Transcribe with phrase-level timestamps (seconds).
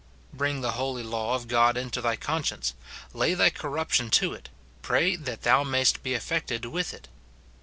[0.33, 2.73] Bring the holy law of God into thy conscience,
[3.13, 4.49] lay thy corruption to it,
[4.81, 7.07] pray that thou mayst be affected with it.